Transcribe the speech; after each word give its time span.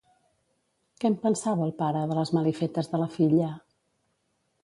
Què 1.01 1.09
en 1.11 1.17
pensava 1.25 1.67
el 1.67 1.75
pare, 1.83 2.01
de 2.11 2.17
les 2.19 2.33
malifetes 2.37 2.91
de 2.95 3.01
la 3.03 3.09
filla? 3.17 3.53